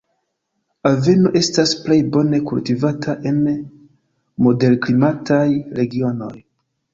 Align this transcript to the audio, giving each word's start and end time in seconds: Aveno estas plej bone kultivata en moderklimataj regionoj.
Aveno 0.91 1.31
estas 1.41 1.73
plej 1.83 1.97
bone 2.15 2.39
kultivata 2.51 3.15
en 3.33 3.37
moderklimataj 4.47 5.45
regionoj. 5.83 6.33